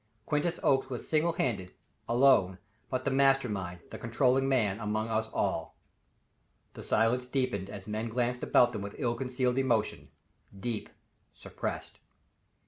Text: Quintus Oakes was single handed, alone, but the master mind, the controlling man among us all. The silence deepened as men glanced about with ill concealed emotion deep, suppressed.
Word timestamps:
Quintus 0.25 0.59
Oakes 0.63 0.89
was 0.89 1.07
single 1.07 1.33
handed, 1.33 1.75
alone, 2.09 2.57
but 2.89 3.05
the 3.05 3.11
master 3.11 3.47
mind, 3.47 3.81
the 3.91 3.99
controlling 3.99 4.49
man 4.49 4.79
among 4.79 5.09
us 5.09 5.29
all. 5.31 5.75
The 6.73 6.81
silence 6.81 7.27
deepened 7.27 7.69
as 7.69 7.85
men 7.85 8.09
glanced 8.09 8.41
about 8.41 8.75
with 8.81 8.95
ill 8.97 9.13
concealed 9.13 9.59
emotion 9.59 10.09
deep, 10.59 10.89
suppressed. 11.35 11.99